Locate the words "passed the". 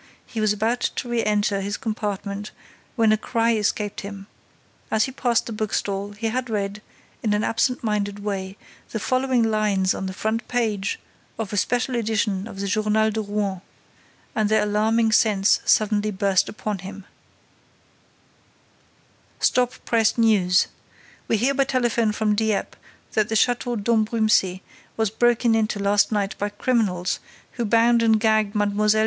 5.11-5.51